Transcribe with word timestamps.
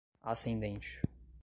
ascendente 0.23 0.99